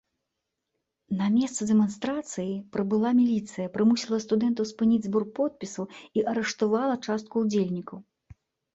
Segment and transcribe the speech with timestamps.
[1.19, 2.47] На месца дэманстрацыя
[2.79, 5.85] прыбыла міліцыя, прымусіла студэнтаў спыніць збор подпісаў
[6.17, 8.07] і арыштавала частку ўдзельнікаў.